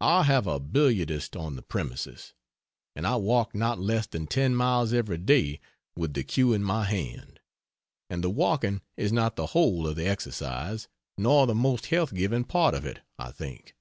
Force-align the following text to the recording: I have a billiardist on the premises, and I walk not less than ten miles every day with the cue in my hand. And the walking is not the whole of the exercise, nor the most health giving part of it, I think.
I 0.00 0.22
have 0.22 0.46
a 0.46 0.60
billiardist 0.60 1.34
on 1.34 1.56
the 1.56 1.62
premises, 1.62 2.34
and 2.94 3.04
I 3.04 3.16
walk 3.16 3.52
not 3.52 3.80
less 3.80 4.06
than 4.06 4.28
ten 4.28 4.54
miles 4.54 4.92
every 4.92 5.18
day 5.18 5.58
with 5.96 6.14
the 6.14 6.22
cue 6.22 6.52
in 6.52 6.62
my 6.62 6.84
hand. 6.84 7.40
And 8.08 8.22
the 8.22 8.30
walking 8.30 8.80
is 8.96 9.10
not 9.12 9.34
the 9.34 9.46
whole 9.46 9.88
of 9.88 9.96
the 9.96 10.06
exercise, 10.06 10.86
nor 11.18 11.48
the 11.48 11.54
most 11.56 11.86
health 11.86 12.14
giving 12.14 12.44
part 12.44 12.74
of 12.74 12.84
it, 12.86 13.00
I 13.18 13.32
think. 13.32 13.74